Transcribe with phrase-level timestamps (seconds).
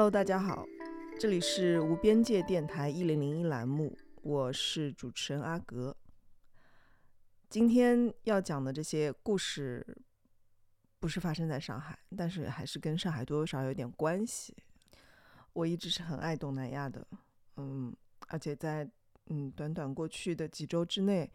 [0.00, 0.66] Hello，大家好，
[1.18, 5.94] 这里是无边界电台一零零一栏目，我是主持人阿格。
[7.50, 9.86] 今天要讲的这些故事，
[10.98, 14.56] 不是发生在上海，但是还是跟上海多多少少有点关系。
[15.52, 17.06] 我一直是很爱东南亚的，
[17.58, 17.94] 嗯，
[18.28, 18.90] 而且在
[19.26, 21.30] 嗯短短过去的几周之内，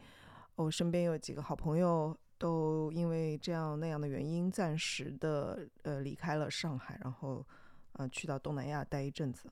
[0.55, 7.45] 我身边有几个好朋友都因为这样那样的原因，暂时的呃离开了上海，然后
[7.97, 9.49] 呃去到东南亚待一阵子。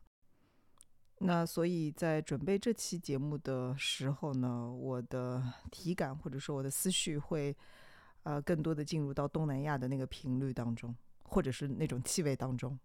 [1.19, 7.55] 那所以在准备这期节目的时候呢，我的体感或者说我的思绪会
[8.23, 10.93] 呃更多的进入到东南亚的那个频率当中，
[11.23, 12.77] 或者是那种气味当中。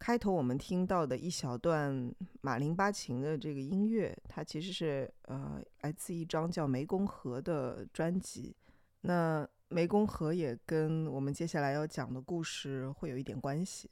[0.00, 8.54] 开头我们听到的一小段马林巴琴的这个音乐，它其实是呃来自一张叫《湄公河》的专辑。
[9.02, 13.90] 那湄公河也跟我们接下来要讲的故事会有一点关系。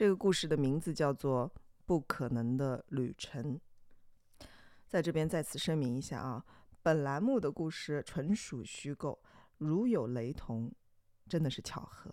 [0.00, 1.46] 这个故事的名字叫做
[1.84, 3.60] 《不可能的旅程》。
[4.88, 6.42] 在这边再次声明一下啊，
[6.80, 9.22] 本栏目的故事纯属虚构，
[9.58, 10.72] 如有雷同，
[11.28, 12.10] 真的是巧合。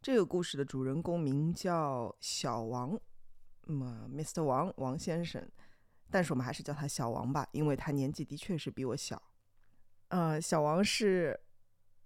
[0.00, 2.98] 这个故事的主人公名叫小王，
[3.66, 4.42] 那么 Mr.
[4.42, 5.46] 王王先生，
[6.10, 9.22] 但是我们还是叫他小王吧，因为他年纪的确是比我小。
[10.08, 11.38] 呃，小王是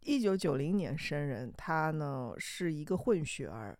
[0.07, 3.77] 一九九零年生人，他呢是一个混血儿，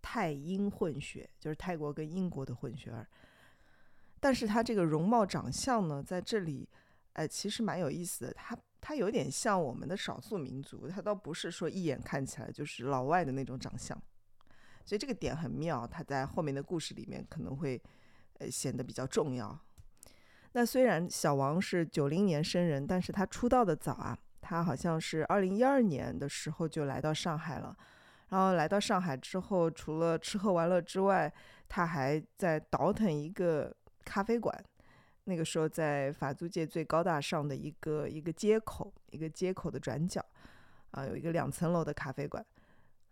[0.00, 3.04] 泰英混血，就是泰国跟英国的混血儿。
[4.20, 6.68] 但是他这个容貌长相呢，在这里，
[7.14, 8.32] 哎，其实蛮有意思的。
[8.34, 14.00] 他他有点像我们的少数民族，他倒不是说一眼看起来就是老外的那种长相，
[14.84, 15.84] 所以这个点很妙。
[15.84, 17.82] 他在后面的故事里面可能会
[18.38, 19.58] 呃显得比较重要。
[20.52, 27.74] 那虽然小王是九零年生人，但是他出道的早啊，他好像是二零一二年的时候就来到上海了。
[28.28, 31.32] 然后来到上海之后，除了吃喝玩乐之外，
[31.66, 33.74] 他还在倒腾一个
[34.04, 34.54] 咖啡馆。
[35.24, 40.22] 那个时候在法租界最高大上的一个一个街口，一个街口的转角，
[40.90, 42.44] 啊，有一个两层楼的咖啡馆。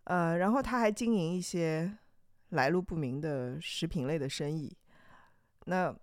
[0.04, 1.96] 呃，然后他还经营一些
[2.50, 4.70] 来路不明的食品类的生意。
[5.64, 5.94] 那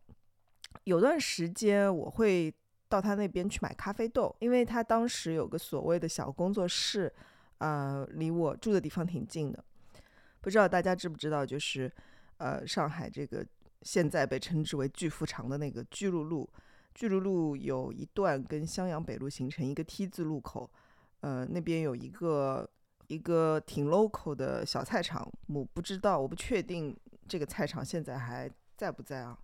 [0.86, 2.52] 有段时间我会
[2.90, 7.14] 到他那边去买咖啡豆，因为他当时有个所谓的小工作室，
[7.60, 9.64] 呃，离我住的地方挺近的。
[10.42, 11.92] 不知道大家知不知道，就是
[12.38, 13.46] 呃，上海这个
[13.84, 16.50] 现在被称之为巨富长的那个巨鹿路，
[16.96, 20.70] 巨鹿路有一段跟襄阳北路形成一个 T 字路口，
[21.22, 22.68] 呃，那边有一个
[23.08, 29.38] 一个挺 local 的小菜场，我不知道，我不确定这个菜场现在还在不在啊。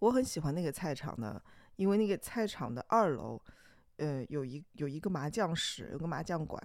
[0.00, 1.40] 我很喜欢那个菜场呢，
[1.76, 3.40] 因为那个菜场的二楼，
[3.96, 6.62] 呃，有一有一个麻将室，有个麻将馆。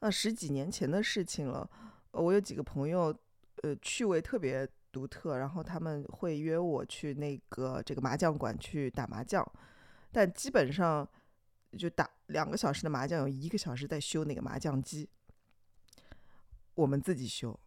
[0.00, 1.68] 那十几年前的事情了，
[2.10, 3.16] 我有几个朋友，
[3.62, 9.44] 呃，趣味特别独特，然后他们会约我去那个这个麻将馆去打麻将，
[10.12, 11.08] 但基本上
[11.78, 15.08] 就打两个小时的麻将，有一个小时在修那个麻将机，
[16.74, 17.58] 我们自己修。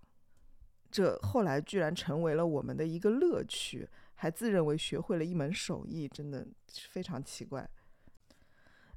[0.92, 3.88] 这后来居然成为了我们的一个乐趣，
[4.22, 6.46] 还自认为学会了一门手艺，真的
[6.90, 7.68] 非常奇怪。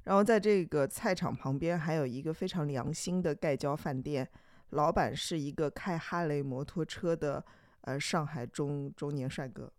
[0.03, 4.29] 然后在这个菜场旁边还有一个非常良心的盖浇饭店，
[4.71, 7.43] 老板是一个开哈雷摩托车的
[7.81, 9.71] 呃上海中中年帅哥。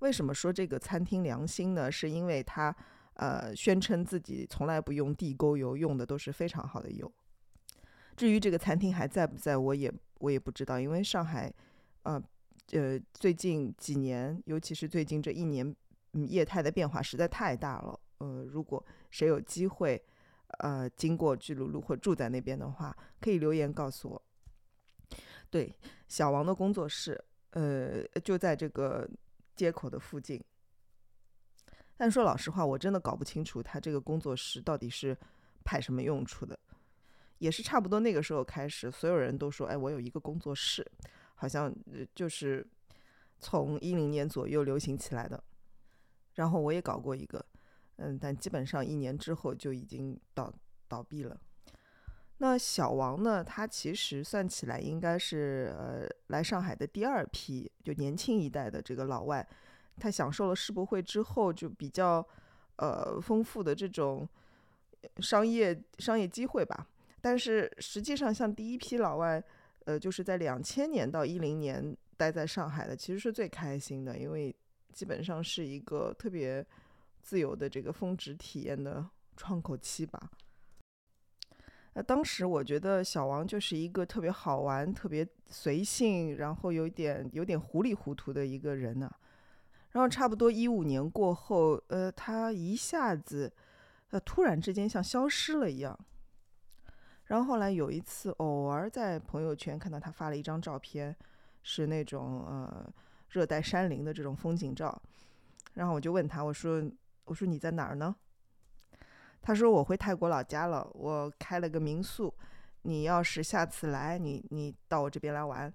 [0.00, 1.90] 为什么说这个餐厅良心呢？
[1.90, 2.74] 是因为他
[3.14, 7.10] 呃宣称自己从来不用地沟油，用的都是非常好的油。
[8.16, 11.50] 至于这个餐厅还在不在，我也我也不知道，因为上海，
[12.02, 12.22] 呃
[12.72, 15.74] 呃，最近几年，尤其是最近这一年，
[16.12, 17.98] 嗯，业态的变化实在太大了。
[18.18, 20.00] 呃，如果谁有机会，
[20.58, 24.22] 呃，经过巨鹿路或住在那边的话，可以留言告诉我。
[25.50, 25.74] 对，
[26.06, 29.08] 小王的工作室，呃，就在这个
[29.56, 30.42] 街口的附近。
[31.96, 35.16] 但说老实话，我真的搞不清楚他这个工作室到底是
[35.64, 36.58] 派什么用处的。
[37.38, 40.86] 也是差不多那个时候开始，所有人都说：“哎，我有一个工作室，
[41.40, 42.64] 好像呃就是
[43.38, 45.42] 从一零年左右流行起来的。”
[46.36, 47.44] 然后我也搞过一个，
[47.96, 50.52] 嗯，但基本上一年之后就已经倒
[50.86, 51.38] 倒闭了。
[52.38, 53.44] 那小王呢？
[53.44, 59.46] 他其实算起来应该是呃来上海的第二批，就年轻一代的这个老外。
[59.98, 62.26] 他享受了世博会之后，就比较
[62.76, 64.26] 呃丰富的这种
[65.18, 66.86] 商业商业机会吧。
[67.20, 69.42] 但是实际上，像第一批老外，
[69.90, 74.54] 呃，就是在两千年到一零年待在上海的，其实是最开心的，因为
[74.92, 76.64] 基本上是一个特别
[77.20, 79.04] 自由的这个峰值体验的
[79.36, 80.30] 窗口期吧。
[81.94, 89.10] 那当时我觉得小王就是一个特别好玩、特别随性，然后有点有点糊里糊涂的一个人呢。
[89.90, 93.52] 然后差不多一五年过后，呃，他一下子，
[94.10, 95.98] 呃，突然之间像消失了一样。
[97.30, 101.14] 然后后来有一次，偶尔在朋友圈看到他发了一张照片，
[101.62, 102.92] 是那种呃
[103.28, 105.00] 热带山林的这种风景照。
[105.74, 106.82] 然后我就问他，我说
[107.26, 108.16] ：“我说你在哪儿呢？”
[109.40, 112.34] 他说：“我回泰国老家了，我开了个民宿。
[112.82, 115.72] 你要是下次来，你你到我这边来玩。”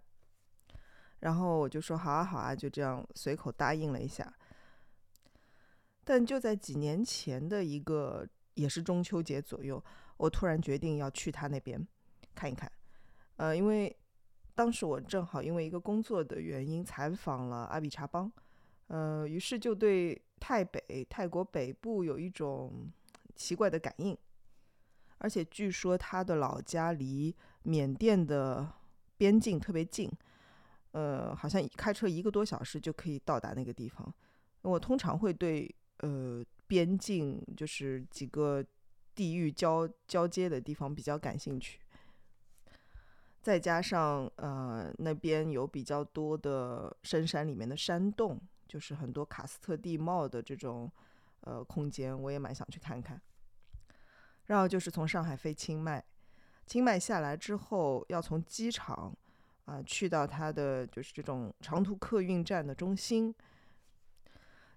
[1.22, 4.30] 然后我就说：“好啊，好啊。”就这样随口答应了一下。
[6.04, 9.81] 但就在几年前的一个也是中秋节左右，
[10.17, 11.85] 我突然决定要去他那边
[12.33, 12.71] 看一看。
[13.38, 13.95] 呃，因为
[14.53, 18.31] 当时我正好因为一个工作的原因采访了阿比查邦，
[18.88, 22.91] 呃，于是就对泰北泰国北部有一种。
[23.38, 24.17] 奇怪的感应，
[25.17, 28.65] 而且据说他的老家离缅甸的
[29.17, 30.09] 边境特别近，
[30.91, 34.09] 呃，好像开车一个多小时就可以到达那个地方。
[34.62, 38.65] 我通常会对呃边境就是几个
[39.15, 41.79] 地域交交接的地方比较感兴趣，
[43.41, 50.91] 再加上呃那边有比较多的深山里面的山洞，就是很多喀斯特地貌的这种。
[51.41, 53.21] 呃，空间我也蛮想去看看。
[54.47, 56.03] 然后就是从上海飞清迈，
[56.65, 59.15] 清迈下来之后，要从机场
[59.65, 63.31] 啊去到它的就是这种长途客运站的中心。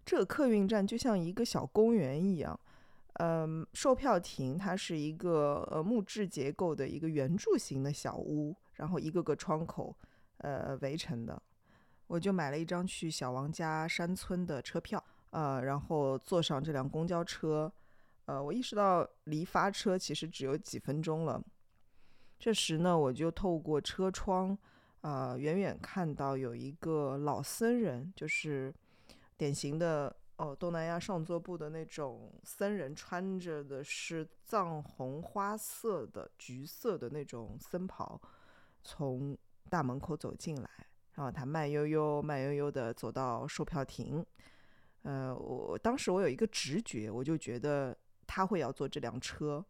[0.05, 2.61] 这个客运站就像一个小公园一样，
[3.19, 9.97] 嗯，售票亭它是一个呃木质结构的一个圆柱形的小屋，然后一个个窗口
[10.39, 11.41] 呃围成的。
[12.09, 15.03] 我就买了一张去小王家山村的车票。
[15.31, 17.71] 呃，然后坐上这辆公交车，
[18.25, 21.39] 呃，我意识到离发车其实只有几分钟了。
[22.39, 24.57] 这时呢，我就透过车窗，
[25.03, 28.73] 啊，远远看到有一个老僧人，就是
[29.37, 38.21] 典型的哦，东南亚上座部的那种僧人，穿着的是藏红花色的橘色的那种僧袍，
[38.85, 39.37] 从
[39.69, 40.71] 大门口走进来，
[41.15, 44.25] 然后他慢悠悠、慢悠悠的走到售票亭。
[45.03, 49.65] 呃，我当时我有一个直觉，我就觉得他会要坐这辆车，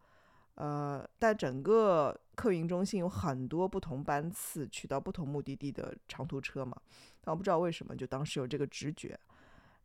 [0.56, 6.78] 呃，但整个客运中心有很多不同班次去到不同目的地的长途车嘛，
[7.22, 9.18] 但我不知道为什么就当时有这个直觉，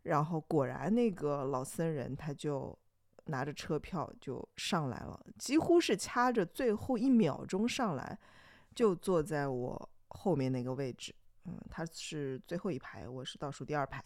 [0.04, 2.78] 然后果然那个老僧人他就
[3.26, 8.18] 拿着车票就上来了，几乎是掐着最后一秒钟上来，
[8.76, 11.14] 就坐在我后面那个位置，
[11.46, 14.04] 嗯，他是最后一排，我是倒数第二排。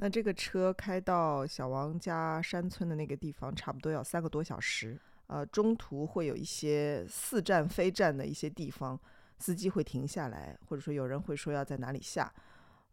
[0.00, 5.00] 那这个车开到小王家山村的那个地方，差不多要三个多小时。
[5.26, 8.98] 呃，中途会有一些似站非站的一些地方，
[9.38, 12.32] 司机会停下来，或者说有人会说要在哪里下。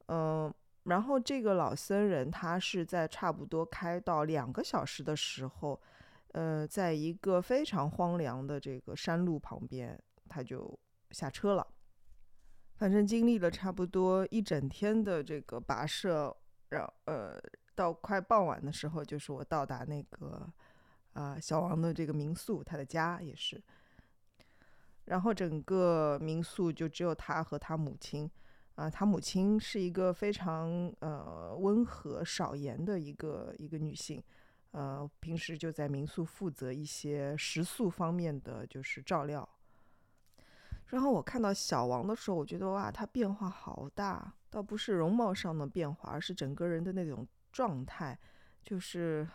[0.07, 0.53] 嗯，
[0.85, 5.79] 然后这个老僧人他是在差不多开到两个小时的时候，
[6.31, 10.79] 呃，在一个非常荒凉的这个山路旁边，他就
[11.11, 11.67] 下车了。
[12.75, 16.35] 反正经历了差不多一整天的这个跋涉。
[16.69, 17.39] 然呃，
[17.75, 20.51] 到快傍晚的时候，就是我到达那个
[21.13, 23.61] 啊小王的这个民宿，他的家也是。
[25.05, 28.29] 然后整个民宿就只有他和他母亲
[28.75, 34.23] 啊，他母亲是一个非常呃温和少言的一个一个女性，
[34.71, 39.47] 呃，平时就在民宿负责一些食宿方面的就是照料。
[40.87, 44.33] 然后我看到小王的时候，我觉得哇，他变化好大。
[44.51, 48.17] 倒不是容貌上的变化，而是整个人的那种状态，
[48.63, 49.27] 就是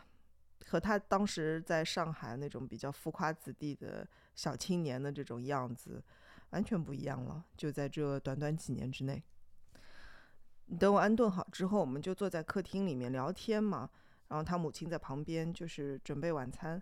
[0.65, 6.03] 和他当时在上海那种比较浮夸子弟的小青年的这种样子
[6.51, 7.45] 完全不一样了。
[7.57, 9.23] 就在这短短几年之内，
[10.79, 13.89] 等我安顿好之后，我们就坐在客厅里面聊天嘛。
[14.29, 16.81] 然后他母亲在旁边就是准备晚餐，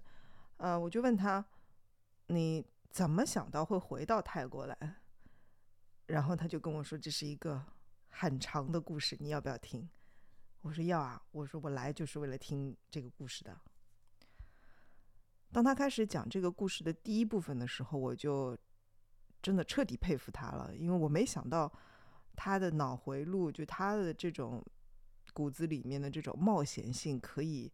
[0.59, 1.45] 呃，我就问他，
[2.27, 4.97] 你怎么想到会回到泰国来？
[6.07, 7.65] 然后他就跟我说，这是一个。
[8.11, 9.89] 很长的故事，你要不要听？
[10.63, 11.23] 我说要啊。
[11.31, 13.57] 我说我来就是为了听这个故事的。
[15.53, 18.59] 当他开始讲这个故事的第一部分的时候，我就
[19.43, 21.73] 真的彻底佩服他了，因为我没想到
[22.37, 24.65] 他的脑回路，就他的这种
[25.33, 27.73] 骨子里面的这种冒险性可以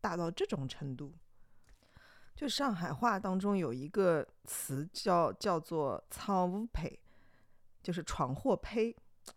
[0.00, 1.12] 大到这种程度。
[2.34, 6.98] 就上海话当中有一个词叫叫做“仓乌胚”，
[7.82, 8.96] 就是闯祸胚。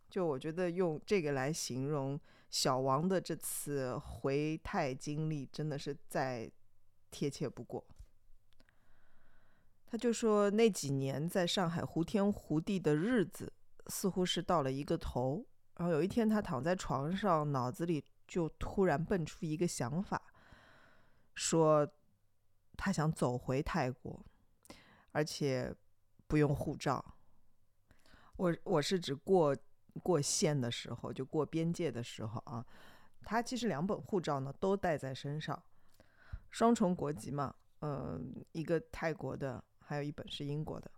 [0.10, 6.50] 就我觉得用这个来形容小王的这次回泰经历，真的是再
[7.12, 7.86] 贴切不过。
[9.96, 13.54] 他就说那几年在上海胡天胡地的日子，
[13.88, 15.48] 似乎是到了一个头。
[15.78, 20.22] 然后有一天，他躺在床上，脑子里就突然蹦出一个想法，
[21.34, 21.90] 说
[22.76, 24.22] 他想走回泰国，
[25.14, 25.74] 而且
[26.28, 27.16] 不用护照。
[28.36, 29.56] 我我是指过
[30.04, 32.66] 过线的时候，就过边界的时候啊。
[33.22, 35.64] 他其实两本护照呢都带在身上，
[36.52, 40.90] 双重国籍嘛，嗯，一个泰国的，还有一本是英国的。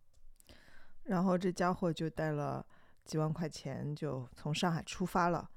[1.04, 2.66] 然后这家伙就带了
[3.06, 5.50] 几万块钱，就从上海出发了，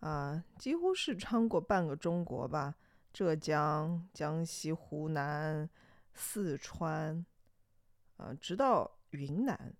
[0.00, 2.74] 啊，几乎是穿过半个中国吧，
[3.12, 5.68] 浙江、江西、湖南、
[6.12, 7.24] 四川，
[8.16, 9.72] 呃，直到云南。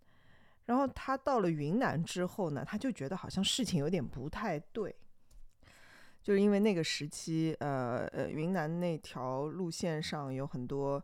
[0.67, 4.95] 然后他到了云南之后呢，他就觉得好像事情有点不太对。
[6.23, 11.03] 就是因为那个时期，呃呃，云南那条路线上有很多，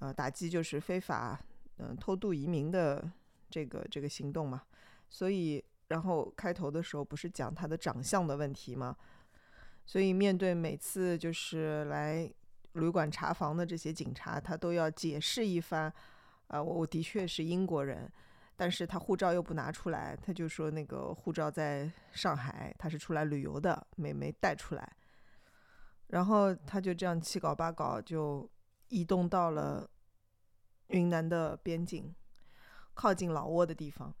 [0.00, 1.40] 呃，打击就是非法，
[1.78, 3.10] 嗯，偷渡移民的
[3.48, 4.62] 这个这个行动嘛，
[5.08, 8.96] 所以，然后开头的时候不是讲他的长相的问题吗？
[9.86, 12.30] 所以面对每次就是来
[12.72, 15.92] 旅馆查房的这些警察，他都要解释一番，
[16.48, 18.10] 啊，我我的确是英国人。
[18.56, 24.92] 但是他护照又不拿出来，他就说那个护照在上海，他是出来旅游的，没没带出来。
[26.08, 28.46] 然后他就这样七搞八搞，就
[28.90, 29.88] 移动到了
[30.88, 32.14] 云南的边境，
[32.94, 34.14] 靠近老挝的地方。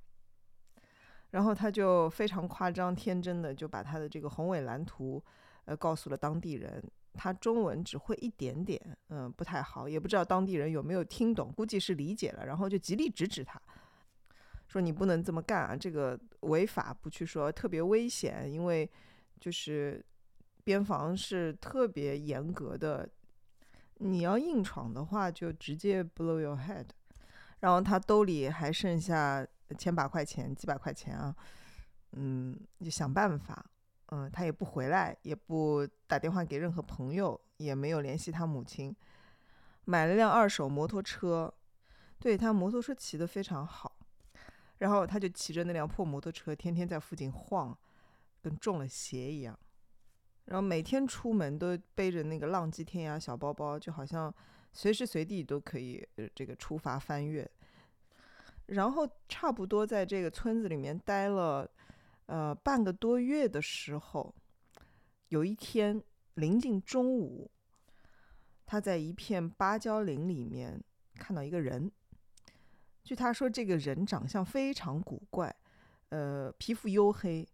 [1.30, 5.22] 然后他就非常夸张天真的就把他的这个宏伟蓝图，
[5.66, 6.82] 呃，告诉了当地人。
[7.12, 13.60] 他中文只会一点点，嗯，不太好，也不知道当地人有没有听懂，估计是理解了，然后就极力制止他。
[14.68, 18.88] 说你不能这么干啊，这个违法不去说，特别危险，因为
[19.40, 20.04] 就是
[20.62, 23.08] 边防是特别严格的，
[24.02, 26.86] 你要硬闯的话就直接 blow your head。
[27.60, 29.46] 然后他兜里还剩下
[29.78, 31.36] 千把块钱、几百块钱啊，
[32.12, 33.64] 嗯，就想办法，
[34.06, 38.96] 嗯，他也不回来，也不打电话给任何朋友，也没有联系他母亲，
[39.84, 41.52] 买了辆二手摩托车，
[42.18, 43.94] 对他摩托车骑得非常好。
[44.78, 47.76] 然后他就骑着那辆破摩托车，天天在附近晃，
[48.40, 49.58] 跟中了邪一样。
[50.46, 54.34] 然后每天出门都背着那个浪迹天涯小包包，就好像
[54.72, 57.48] 随时随地都可以呃这个出发翻越。
[58.66, 61.68] 然后差不多在这个村子里面待了
[62.26, 64.34] 呃半个多月的时候，
[65.28, 66.02] 有一天
[66.34, 67.50] 临近中午，
[68.64, 70.80] 他在一片芭蕉林里面
[71.14, 71.90] 看到一个人。
[73.02, 75.52] 据他说，这个人长相非常古怪，
[76.10, 77.48] 呃，皮肤黝黑。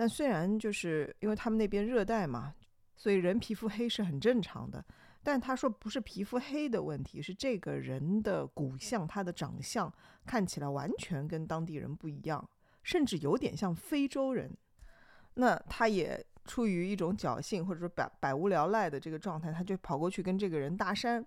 [0.00, 2.54] 但虽然就是因为他们那边热带嘛，
[2.96, 4.82] 所以人皮肤黑是很正常的。
[5.22, 9.92] 但他说不是皮肤黑的问题，是这个人的骨相，他的长相
[10.24, 12.48] 看起来完全跟当地人不一样，
[12.82, 14.50] 甚至有点像非洲人。
[15.34, 21.22] 那他也出于一种侥幸或者说百百无聊赖的这个状态，他就跑过去跟这个人搭讪。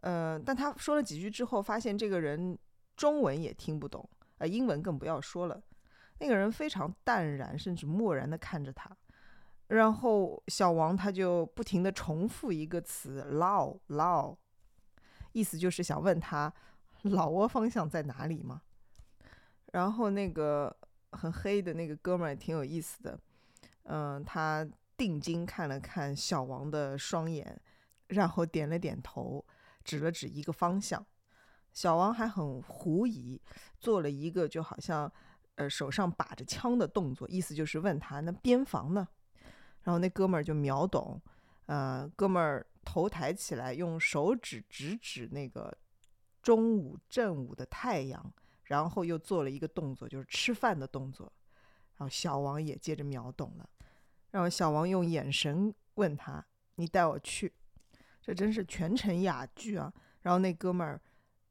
[0.00, 2.58] 呃，但他说了几句之后，发现这个人。
[2.96, 5.62] 中文也听不懂，呃，英文更不要说了。
[6.18, 8.90] 那个人非常淡然，甚至漠然地看着他。
[9.68, 14.36] 然后小王他就不停地重复一个词“老老”，
[15.32, 16.52] 意思就是想问他
[17.02, 18.62] 老挝方向在哪里吗？
[19.72, 20.74] 然后那个
[21.10, 23.18] 很黑的那个哥们儿也挺有意思的，
[23.82, 27.60] 嗯，他定睛看了看小王的双眼，
[28.06, 29.44] 然后点了点头，
[29.84, 31.04] 指了指一个方向。
[31.72, 33.42] 小王还很狐疑，
[33.80, 35.12] 做了一个就好像，
[35.56, 39.06] 呃，手上把着枪的动作，意思就是问他那边防呢。
[39.82, 41.20] 然后那哥们儿就秒懂，
[41.66, 45.76] 呃，哥们儿头抬起来，用手指指指那个
[46.40, 48.32] 中午正午的太阳，
[48.64, 51.32] 然后又做了一个动作，就是吃饭的动作。
[51.96, 53.68] 然后小王也接着秒懂了。
[54.30, 56.44] 然后小王用眼神问他
[56.76, 57.52] ：“你带我去？”
[58.22, 59.92] 这真是全程哑剧啊。
[60.22, 61.00] 然后那哥们儿。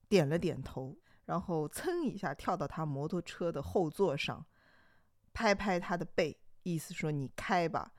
[0.07, 0.95] 点了点头，
[1.25, 4.45] 然后噌一下跳到他摩托车的后座上，
[5.33, 7.91] 拍拍他的背，意思说你开吧。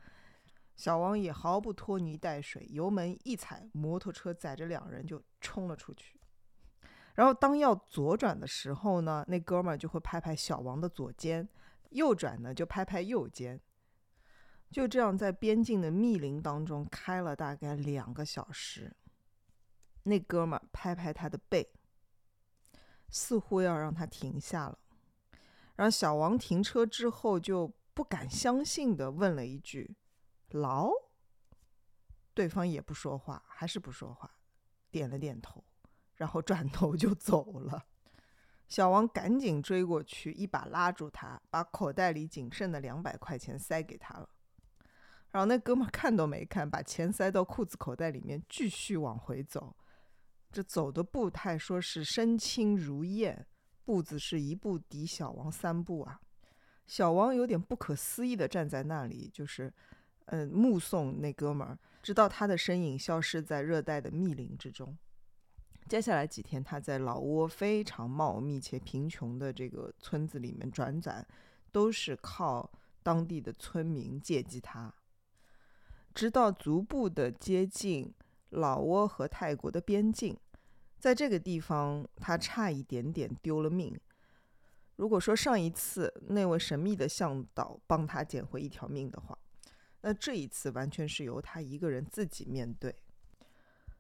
[0.77, 6.21] 小王也毫不拖泥带水，油门一踩，摩托车载着两人就冲了出去。
[7.15, 11.49] 然后当要左转的时候呢，那哥们儿就会拍拍小王的左肩，
[11.91, 13.61] 右转呢就拍拍右肩。
[14.71, 18.95] 就这样在边境的密林当中开了大概两个小时。
[20.03, 21.73] 那哥们儿拍拍他的背。
[23.17, 24.79] 似乎要让他停下了，
[25.75, 29.97] 然后小王停车之后就不敢相信的问了一句
[30.53, 30.91] ：“劳？”
[32.35, 34.31] 对方也不说话，还是不说话，
[34.91, 35.65] 点了点头，
[36.17, 37.87] 然后转头就走了。
[38.69, 44.29] 小王赶紧追过去，一把拉住他，把口袋里仅剩的两百块钱塞给他了。
[45.31, 49.75] 然后那哥们看都没看，把钱塞到裤子口袋里面，继续往回走。
[50.53, 53.47] 这走的步态，说是身轻如燕，
[53.85, 56.21] 步子是一步抵小王三步啊。
[56.87, 59.73] 小王有点不可思议的站在那里，就是，
[60.27, 64.97] 嗯，目送那哥们儿，直到他的身影消失在热带的密林之中。
[65.89, 71.27] 接下来几天，他在老挝非常茂密且贫穷的这个村子里面转转，
[71.71, 72.71] 都是靠
[73.03, 74.93] 当地的村民接济他，
[76.15, 78.13] 直到逐步的接近
[78.51, 80.37] 老挝和泰国的边境，
[80.99, 83.99] 在这个地方，他差一点点丢了命。
[84.97, 89.37] 如果说上一次那位神秘的向导帮他捡回一条命的话，
[90.01, 92.95] 那这一次完全是由他一个人自己面对。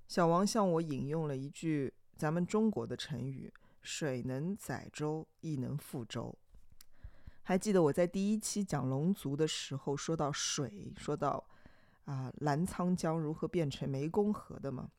[0.08, 6.38] 小王向我引用了一句咱们中国的成语：“水能载舟，亦能覆舟。”
[7.42, 11.44] 还记得我在第一期讲龙族的时候说到水，说到
[12.06, 14.90] 啊澜沧江如何变成湄公河的吗？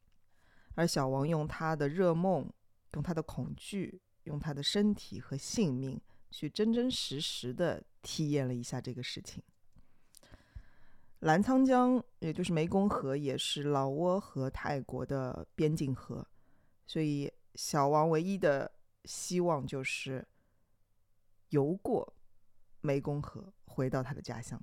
[0.75, 2.47] 而小王用他的热梦，
[2.93, 5.99] 用他的恐惧，用他的身体和性命，
[6.29, 9.43] 去真真实实的体验了一下这个事情。
[11.21, 16.27] 澜沧江，也就是湄公河，也是老挝和泰国的边境河，
[16.85, 18.71] 所以小王唯一的
[19.05, 20.27] 希望就是
[21.49, 22.13] 游过
[22.83, 24.61] 湄公河，回到他的家乡。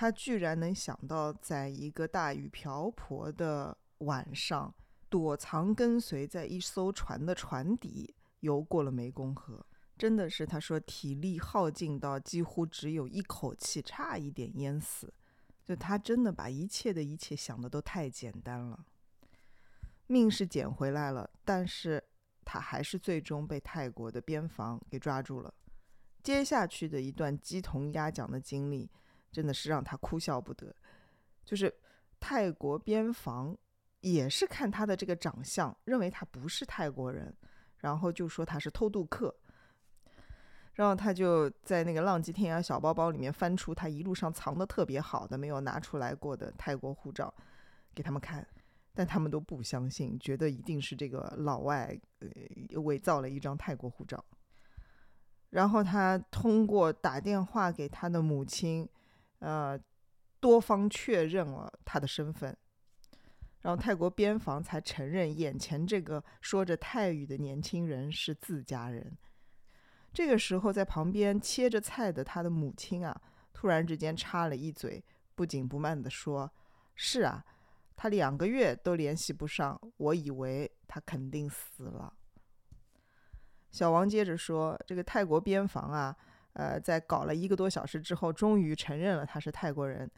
[0.00, 4.72] 他居然能想到，在一个大雨瓢泼的晚上，
[5.08, 9.66] 躲藏跟随在一艘船的船底，游过了湄公河。
[9.96, 15.12] 真的是，他说体力耗尽到几乎只有一口气，差一点淹死。
[15.64, 18.86] 就他真的把一切的一切想的都太简单了。
[20.06, 22.00] 命是捡回来了，但是
[22.44, 25.52] 他还是最终被泰国的边防给抓住了。
[26.22, 28.88] 接下去的一段鸡同鸭讲的经历，
[29.30, 30.74] 真的是让他哭笑不得。
[31.44, 31.72] 就是
[32.20, 33.56] 泰国边防
[34.00, 37.34] 也是看他的这个长相，认为他不是泰国人，
[37.78, 39.34] 然后就说他是偷渡客。
[40.74, 47.34] 然后他就在那个浪迹天涯小包包里面翻出他一路上藏的特别好的、没有拿出来过的泰国护照，
[47.92, 48.46] 给他们看，
[48.94, 54.24] 但他们都不相信，觉得一定是这个老外呃伪造了一张泰国护照。
[55.50, 58.88] 然后他通过打电话给他的母亲，
[59.38, 59.78] 呃，
[60.40, 62.56] 多方确认了他的身份，
[63.60, 69.16] 然后泰国边防才承认眼前这个说着泰语的年轻人是自家人。
[70.12, 73.20] 这个时候，在旁边切着菜的他的母亲啊，
[73.52, 76.50] 突然之间插了一嘴，不紧不慢地说
[76.96, 77.44] ：“是啊，
[77.94, 82.12] 他两个月都联系不上，我以为他肯定死了。”
[83.70, 86.16] 小王接着说：“这个泰国边防啊，
[86.58, 90.10] 呃，在搞了一个多小时之后，终于承认了他是泰国人，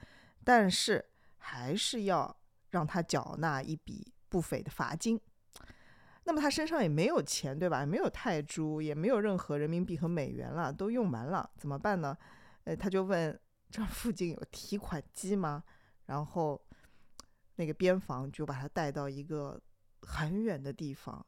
[0.43, 1.05] 但是
[1.37, 2.35] 还是要
[2.71, 5.21] 让他缴纳一笔不菲的罚金。”
[6.25, 7.85] 那么他身上也没有钱，对吧？
[7.85, 12.17] 没有泰铢，也没有任何人民币和美元了，都用完了，怎么办呢？
[12.65, 13.39] 呃，他就问
[13.71, 15.63] 这附近有提款机吗？
[16.07, 16.61] 然后
[17.57, 19.61] 那个边防就把他带到一个
[20.03, 21.25] 很远的地方，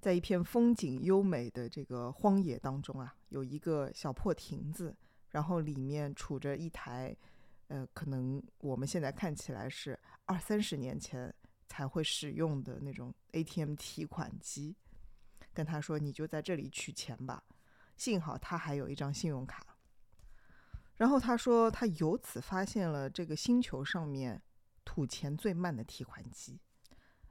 [0.00, 4.96] 在一片风景优美的这个荒野当中啊，有一个小破亭子，
[5.28, 7.16] 然后里面杵着一台，
[7.68, 11.32] 呃，可能我们现在看起来是二三十年前。
[11.72, 14.74] 才会使用的那种 ATM 提款机，
[15.54, 17.44] 跟他说：“你就在这里取钱吧。”
[17.96, 19.64] 幸好他还有一张信用卡。
[20.96, 24.42] 然后他说，他由此发现了这个星球上面
[24.84, 26.58] 吐钱最慢的提款机，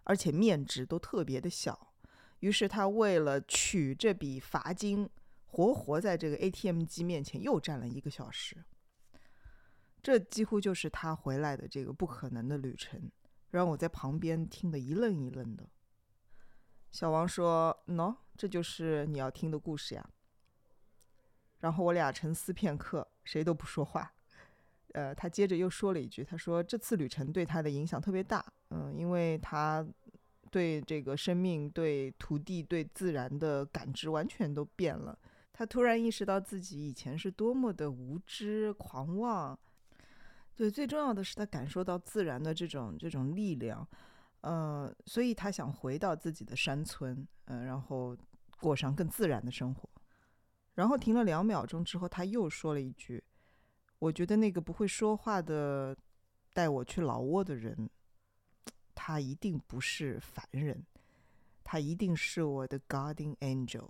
[0.06, 1.89] 而且面值都特别的小。
[2.40, 5.10] 于是他为了取这笔罚金，
[5.46, 8.64] 活活在这个 ATM 机面前又站了一个小时。
[10.02, 13.12] 这几乎就是他回来的这个不可能的旅程。
[13.52, 15.68] 让我在旁边听得一愣一愣的。
[16.92, 20.10] 小王说：“喏，这就是你要听的故事呀。”
[21.60, 24.14] 然后我俩沉思片刻，谁都不说话。
[24.94, 29.84] 呃，他接着又说了一句：“他说这次旅程对他的影响特别大，嗯，因为他
[30.52, 35.18] 对这个生命、对土地、对自然的感知完全都变了。
[35.54, 39.58] 他突然意识到自己以前是多么的无知、狂妄。”
[40.56, 43.88] 对，最重要的是他感受到自然的这种这种力量，
[44.42, 48.18] 呃，所以他想回到自己的山村，嗯，然后
[48.60, 49.90] 过上更自然的生活。
[50.76, 53.24] 然后停了两秒钟之后，他又说了一句
[54.00, 55.96] ：“我觉得那个不会说话的
[56.54, 57.90] 带我去老挝的人，
[59.02, 60.86] 他一定不是凡人，
[61.64, 63.88] 他一定是我的 guardian angel。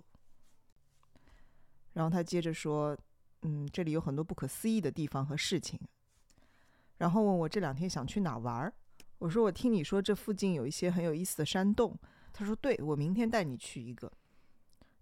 [1.92, 2.96] 然后他接着说
[3.42, 5.80] ：“嗯，这里有很多不可思议的地方和事情。”
[6.96, 8.72] 然后问我这两天想去哪玩儿。
[9.18, 11.98] 我说：“我听你说这附近有一些很有意思的山洞。”
[12.32, 14.10] 他说：“对，我明天带你去一个。”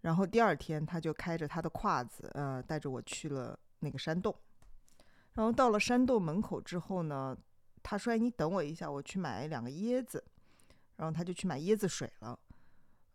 [0.01, 4.35] 然后第二天他就开着他的胯子，呃，带着我去了那个山洞。
[5.35, 7.37] 然后到了山洞门口之后呢，
[7.83, 10.25] 他说：“，你等我一下，我去买两个椰子。”
[10.97, 12.39] 然后他就去买椰子水了。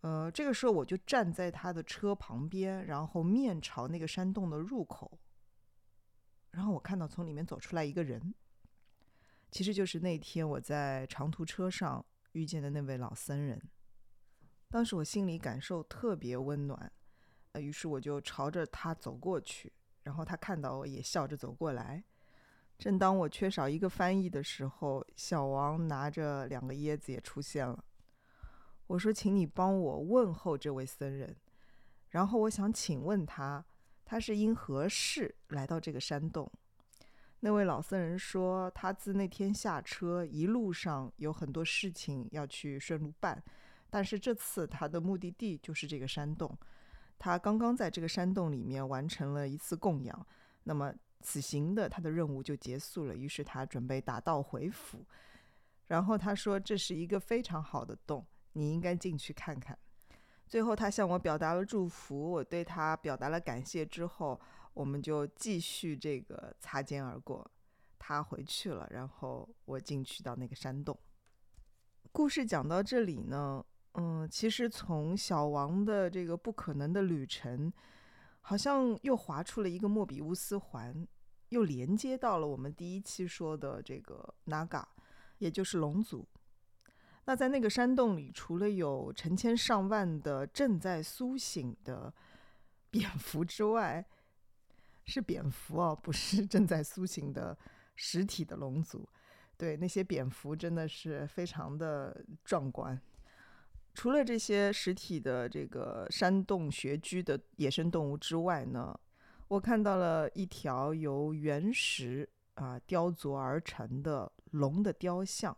[0.01, 5.19] 呃，这个时候我就站在他的车旁边，然后面朝那个山洞的入口。
[6.51, 8.33] 然后我看到从里面走出来一个人，
[9.49, 13.61] 其实就是那天我在长途车上遇见的那位老僧人。
[14.69, 16.91] 当时我心里感受特别温暖，
[17.53, 19.71] 呃，于是我就朝着他走过去，
[20.03, 22.03] 然后他看到我也笑着走过来。
[22.77, 27.83] 正当我缺少一个翻译的时候，小王拿着两个椰子也出现了。
[28.87, 31.35] 我说：“请你帮我问候这位僧人。”
[32.09, 33.63] 然后我想请问他，
[34.03, 36.51] 他是因何事来到这个山洞？
[37.39, 43.41] 那位老僧人说：“他自那天下车，一路上有很多事情要去顺路办，
[43.89, 46.57] 但是这次他的目的地就是这个山洞。
[47.17, 50.27] 他刚刚在这个山洞里面完成了一次供养，
[50.63, 53.15] 那么此行的他的任务就结束了。
[53.15, 55.03] 于是他准备打道回府。
[55.87, 59.75] 然后他说：‘这是一个非常好的洞。’”你应该进去看看。
[60.45, 64.39] 最后，他向我表达了祝福，我对他表达了感谢之后，
[64.75, 67.49] 我们就继续这个擦肩而过。
[67.97, 70.95] 他回去了，然后我进去到那个山洞。
[72.11, 77.73] 故事讲到这里呢，嗯，其实从小王的这个不可能的旅程，
[78.41, 81.07] 好像又划出了一个莫比乌斯环，
[81.53, 84.83] 又连接到了我们第一期说的这个 Naga，
[85.37, 86.27] 也就是龙族。
[87.25, 92.13] 那在那个山洞里，除了有成千上万的正在苏醒的
[92.89, 94.03] 蝙蝠之外，
[95.05, 97.57] 是蝙蝠哦，不是 正在苏醒的
[97.95, 99.07] 实体的龙族。
[99.55, 102.99] 对，那些蝙蝠真的是非常的壮观。
[103.93, 108.99] 除了这些实体的这个山洞穴居的野生动物之外呢，
[109.53, 115.55] 我看到了一条由原石啊雕琢而成的龙的雕像。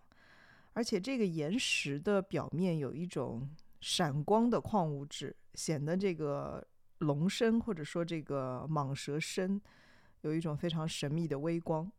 [0.73, 6.61] 而且这个岩石的表面有一种闪光的矿物质，显得这个
[6.97, 9.61] 龙身或者说这个蟒蛇身
[10.23, 11.89] 有一种非常神秘的微光。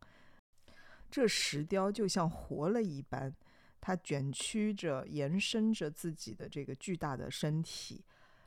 [1.11, 3.35] 这石雕就像活了一般，
[3.81, 8.05] 它卷曲着、延伸着自己的这个巨大的身体，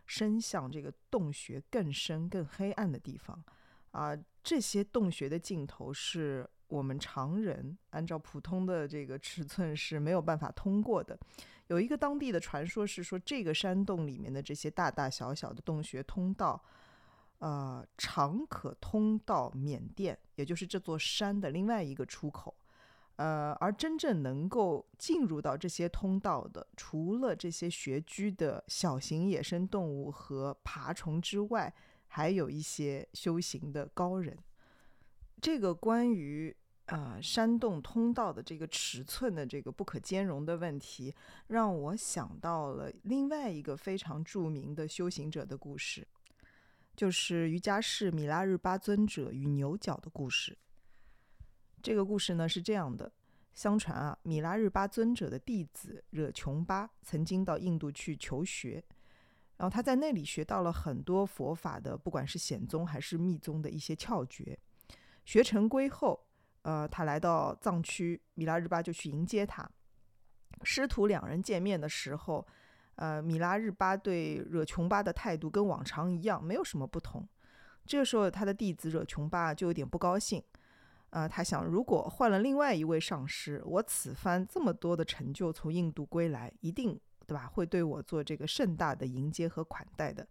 [0.10, 3.42] 伸向这个洞穴更深、更黑暗的地方。
[3.92, 6.46] 啊，这些洞穴的尽头是。
[6.70, 11.18] 我们常人按照普通的这个尺寸是没有办法通过的。
[11.66, 16.64] 有一个当地的传说是说，这个山洞里面的这些大大小小的洞穴通道，
[17.40, 22.56] 呃，长可通到缅甸，也就是这座山的另外一个出口。
[23.20, 31.74] 呃，而真正能够进入到这些通道的，除了这些穴居的小型野生动物和爬虫之外，
[32.08, 34.38] 还有一些修行的高人。
[35.42, 36.56] 这个关于
[36.86, 41.14] 呃山洞通道的这个尺寸的这个不可兼容的问题，
[41.48, 46.08] 让我想到了另外一个非常著名的修行者的故事，
[46.96, 50.58] 就是瑜伽士米拉日巴尊者与牛角的故事。
[51.82, 53.12] 这个故事呢是这样的：
[53.54, 58.84] 相传啊，米拉日巴尊者的弟子惹琼巴曾经到印度去求学，
[59.58, 64.58] 然后他在那里学到了很多佛法的，不管是显宗还是密宗的一些窍诀。
[65.26, 66.28] 学成归后，
[66.64, 69.70] 呃，他来到藏区，米拉日巴就去迎接他。
[70.64, 72.46] 师徒两人见面的时候，
[72.96, 77.28] 呃，米拉日巴对惹琼巴的态度跟往常一样，没有什么不同。
[77.86, 80.44] 这个时候，他的弟子惹琼巴就有点不高兴，
[81.10, 90.28] 呃，他想，如果换了另外一位上师，我此番这么多的成就从印度归来，一定对吧，会对我做这个盛大的迎接和款待的。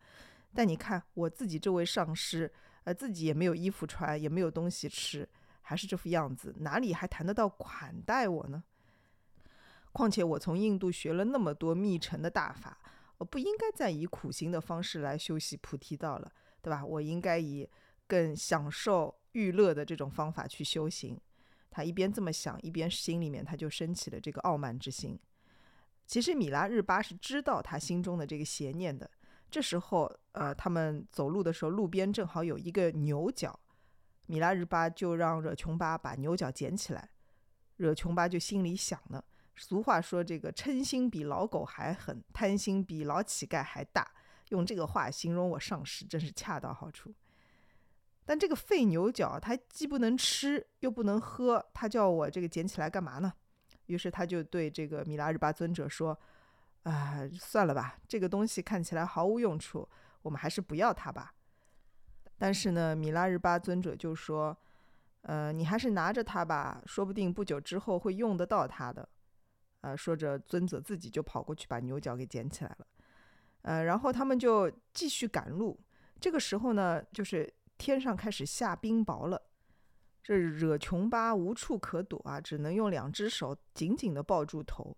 [0.55, 2.53] 但你看我自己这位上师。
[2.85, 5.29] 呃，自己也没有衣服穿，也没有东西吃，
[5.61, 8.65] 还是这副样子，哪里还谈得到款待我呢？
[9.93, 12.79] 况且我从印度学了那么多密乘的大法，
[13.19, 16.83] 我不应该再以苦行的方式来修习菩提道了，对吧？
[16.83, 17.69] 我应该以
[18.07, 21.19] 更享受娱乐的这种方法去修行。
[21.71, 25.19] 他一边这么想，一边心里面他就升起了这个傲慢之心。
[26.07, 29.09] 其实米拉日巴是知道他心中的这个邪念的。
[29.51, 33.59] 这时候，呃，他们走路的时候，路边正好有一个牛角，
[34.27, 37.11] 米拉日巴就让惹琼巴把牛角捡起来。
[37.77, 39.23] 惹琼巴就心里想呢，
[39.55, 44.11] 俗话说：“这个嗔心比老狗还狠，贪心比老乞丐还大。”
[44.51, 47.15] 用这个话形容我上师，真是恰到好处。
[48.29, 53.33] 但这个废牛角，它既不能吃，又不能喝，他叫我这个捡起来干嘛呢？
[53.87, 56.15] 于是他就对这个米拉日巴尊者说
[56.85, 59.89] ：“啊，算了吧，这个东西看起来毫无用处，
[60.21, 61.33] 我们还是不要它吧。”
[62.37, 64.55] 但是呢，米拉日巴尊者就说
[65.23, 69.09] ：“呃，你还是拿着它吧，说不定不久之后会用得到它的。”
[69.81, 72.87] 呃，说着，尊者自己就跑过去把牛角给捡起来了。
[73.63, 75.81] 呃，然后他们就继续赶路。
[76.21, 79.41] 这个时候呢，就是天上开始下冰雹了。
[80.23, 84.95] 这惹琼巴无处可躲啊，只能用两只手紧紧地抱住头。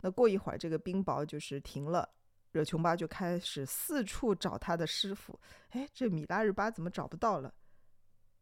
[0.00, 2.06] 那过一会儿，这个冰雹就是停了，
[2.50, 5.38] 惹琼巴就开始四处找他的师傅。
[5.70, 7.54] 哎，这米拉日巴怎么找不到了？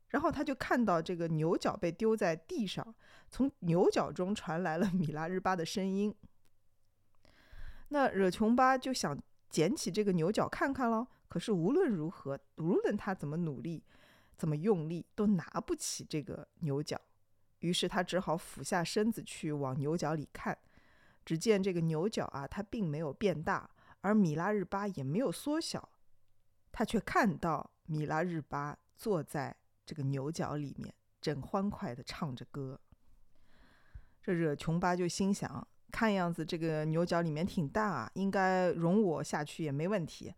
[0.08, 2.94] 然后他就看到这个牛角被丢在地上，
[3.28, 6.12] 从牛角中传来了米拉日巴的声音。
[7.90, 9.16] 那惹琼巴就想。
[9.52, 13.82] 捡起这个牛角看看喽，可是无论如何，无论他怎么努力，
[14.36, 17.00] 怎么用力，都拿不起这个牛角。
[17.60, 20.58] 于是他只好俯下身子去往牛角里看。
[21.24, 23.70] 只见这个牛角啊，它并没有变大，
[24.02, 25.88] 而米拉日巴也没有缩小。
[26.70, 32.78] 他却看到米拉日巴坐在这个牛角里面，正欢快地唱着歌。
[34.20, 35.66] 这惹琼巴就心想。
[35.90, 40.34] 看样子这个牛角里面挺大啊，应该容我下去也没问题。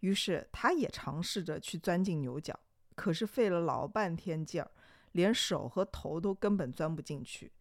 [0.00, 2.58] 于是他也尝试着去钻进牛角，
[2.94, 4.70] 可是费了老半天劲儿，
[5.12, 7.52] 连手和头都根本钻不进去。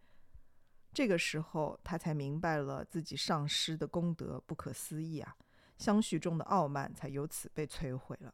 [0.93, 5.35] 这个时候他才明白了自己上师的功德不可思议啊，
[5.77, 8.33] 相续中的傲慢才由此被摧毁了。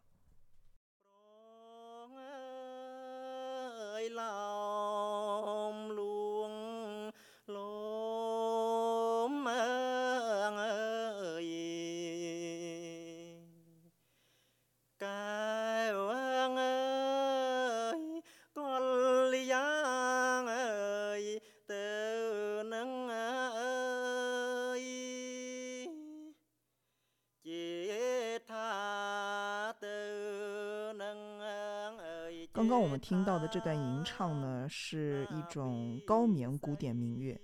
[32.94, 37.42] 们听到的这段吟唱呢，是一种高棉古典民乐。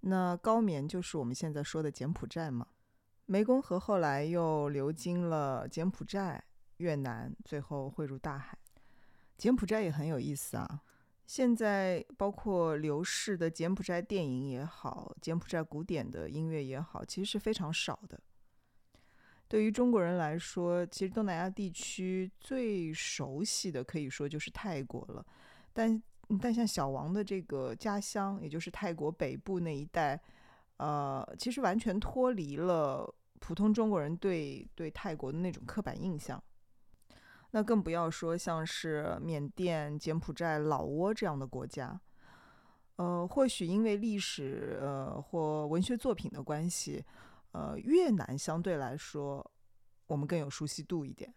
[0.00, 2.66] 那高棉就是我们现在说的柬埔寨嘛。
[3.28, 6.42] 湄公河后来又流经了柬埔寨、
[6.78, 8.58] 越南，最后汇入大海。
[9.36, 10.82] 柬埔寨也很有意思啊。
[11.24, 18.20] 现在包括流逝的柬埔寨电影也好，柬埔寨古典的音乐也好，其实是非常少的。
[19.48, 25.24] 对于中国人来说，其实东南亚地区最熟悉的可以说就是泰国了。
[25.72, 26.02] 但
[26.42, 30.20] 但像小王的这个家乡，也就是泰国北部那一带，
[30.76, 36.42] 呃，其实完全脱离了普通中国人对对泰国的那种刻板印象。
[37.52, 41.98] 那更不要说像是缅甸、柬埔寨、老挝这样的国家。
[42.96, 47.02] 呃，或许因为历史呃或文学作品的关系。
[47.52, 49.50] 呃，越南相对来说，
[50.06, 51.32] 我们更有熟悉度一点。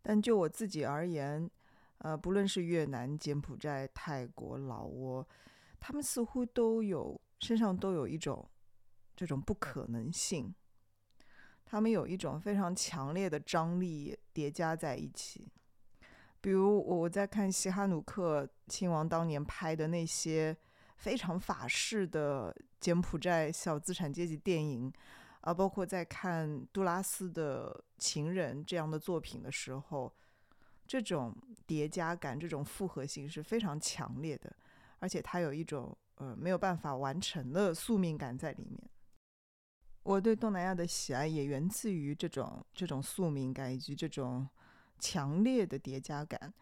[0.00, 1.50] 但就我自己而言，
[1.98, 5.26] 呃，不论是越南、柬埔寨、泰国、老挝，
[5.80, 8.48] 他们似乎都有身上都有一种
[9.16, 10.54] 这种不可能性。
[11.64, 15.50] 他们有一种非常强烈的张力叠加在一起。
[16.40, 20.56] 比如我在看西哈努克亲王当年拍的那些
[20.96, 24.92] 非常法式的柬埔寨小资产阶级电影。
[25.46, 30.12] 啊，包括在看杜拉斯的《情人》这样的作品的时候，
[30.88, 31.32] 这种
[31.68, 34.52] 叠加感、这种复合性是非常强烈的，
[34.98, 38.90] 而且它有一种呃没有办法完成的宿命感在里面。
[40.02, 44.48] 我对东南亚的喜爱也源自于这种这种宿命感以及这种
[44.98, 46.52] 强烈的叠加感，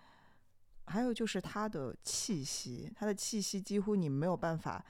[0.88, 4.85] 还有就是它的气息，它的气息几乎你没有办法。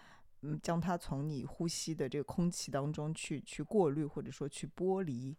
[0.47, 5.35] 嗯，将它从你呼吸的这个空气当中去去过滤，或者说去剥离，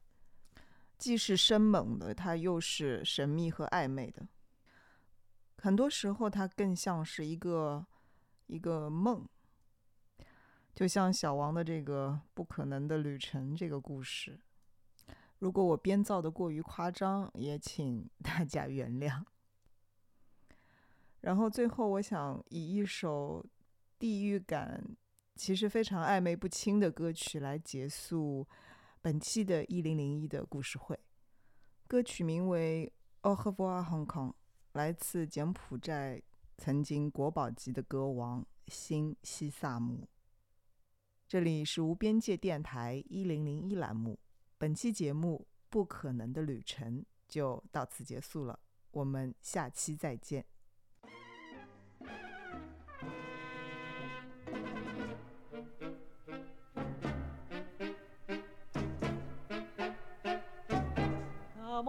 [0.97, 4.27] 既是生猛的，它又是神秘和暧昧的。
[5.57, 7.85] 很多时候，它更像是一个
[8.47, 9.27] 一个梦，
[10.73, 14.39] 就像小王的这个不可能的旅程这个故事。
[15.37, 19.23] 如果我编造的过于夸张，也请 大家原谅。
[21.21, 23.45] 然后最后，我想以一首。
[24.05, 24.95] 地域感
[25.33, 28.47] 其实非常暧昧不清的歌曲来结束
[29.01, 30.95] 本期的“一零零一”的故事会。
[31.87, 32.93] 歌曲名为
[33.27, 34.29] 《Au revoir Hong Kong》，
[34.73, 36.21] 来自柬埔寨
[36.55, 40.07] 曾经国宝级的歌王辛西萨姆。
[41.27, 44.19] 这里是无边界电台一零零一栏目，
[44.59, 48.59] 本期节目《不可能的旅程》就到此结束了，
[48.91, 50.45] 我们下期再见。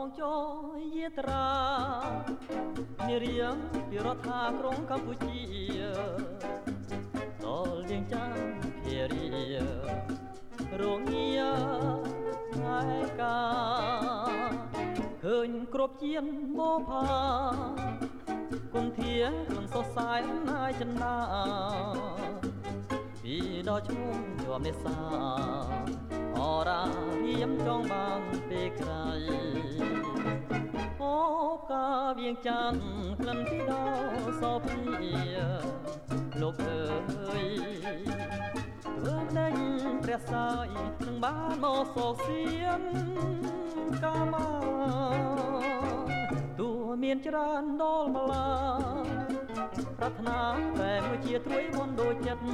[0.06, 0.24] មកច
[0.96, 1.48] យាត្រា
[3.06, 3.56] នារៀង
[3.88, 5.40] ពីរដ្ឋាក្រុងកម្ពុជា
[7.44, 8.32] ដល់យើងចាំ
[8.82, 9.26] ភារី
[10.80, 11.30] រងា
[12.58, 13.38] ហើយកា
[15.24, 16.26] ឃើញគ្រប់ជៀន
[16.58, 17.04] មកផា
[18.74, 19.14] គុនធា
[19.52, 20.12] គុនសរសៃ
[20.48, 21.16] ណាយចិន្តា
[23.22, 23.36] ពី
[23.68, 24.98] ដល់ឈ្មោះជាប់នេសា
[26.36, 26.38] អ
[26.68, 26.82] រា
[27.24, 29.75] រៀមចងបានពេលក្រៃ
[31.36, 31.86] អូកា
[32.18, 32.82] វៀងច័ន្ទ
[33.20, 34.82] ក្លិនពីដល់សោភា
[36.40, 36.84] លោកអើ
[37.40, 37.44] យ
[38.84, 39.56] ធ្វើដេញ
[40.04, 40.68] ព្រះសាយ
[41.06, 42.42] នឹងបានមកសោកសៀ
[42.78, 42.80] ង
[44.04, 44.48] កាមា
[46.58, 46.70] ទួ
[47.02, 48.48] មានច្រើនដល់ម្លា
[49.98, 50.40] ប្រាថ្នា
[50.80, 52.44] តែមួយជាត្រួយមន់ដូចចិត្ត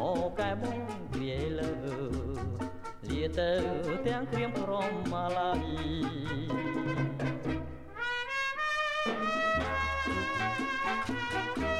[0.00, 0.78] អូកែមក
[1.14, 2.13] គ្រាយលើលា
[3.38, 3.50] ទៅ
[4.06, 5.50] ទាំងក្រៀមក្រមម៉ាឡៃ
[11.58, 11.73] វៀង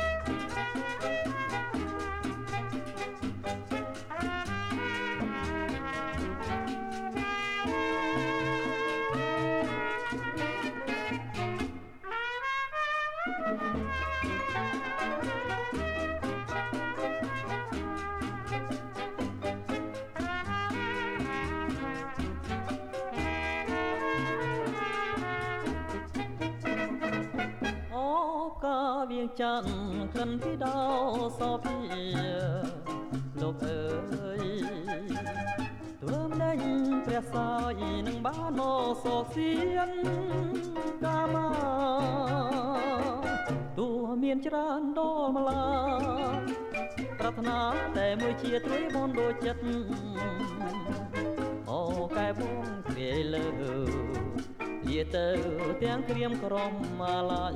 [29.40, 29.68] ច័ន្ទ
[30.12, 30.78] ក្លិនពីដោ
[31.38, 31.78] សោភា
[33.40, 33.82] លោកអើ
[34.38, 34.42] យ
[36.00, 36.58] ធ្វើម្ដេច
[37.06, 39.52] ព្រះសាយនឹងបានមកសោកសៀ
[39.88, 39.90] ន
[41.04, 41.48] កាមា
[43.78, 45.64] ទោះមានច្រើនដល់ម្លា
[47.18, 47.60] ប្រាថ្នា
[47.98, 49.64] តែមួយជាត្រួយបនដូចចិត្ត
[51.70, 51.82] អូ
[52.16, 53.46] កែបងគ្រាយលើ
[54.88, 55.26] លាទៅ
[55.82, 57.46] ទាំងក្រៀមក្រំម៉ាឡៃ